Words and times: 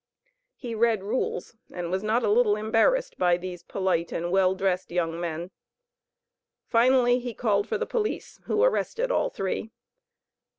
He 0.55 0.73
read 0.73 1.03
rules, 1.03 1.55
and 1.71 1.91
was 1.91 2.01
not 2.01 2.23
a 2.23 2.27
little 2.31 2.55
embarrassed 2.55 3.19
by 3.19 3.37
these 3.37 3.61
polite 3.61 4.11
and 4.11 4.31
well 4.31 4.55
dressed 4.55 4.89
young 4.89 5.19
men. 5.21 5.51
Finally 6.65 7.19
he 7.19 7.35
called 7.35 7.67
for 7.67 7.77
the 7.77 7.85
police, 7.85 8.39
who 8.45 8.63
arrested 8.63 9.11
all 9.11 9.29
three. 9.29 9.69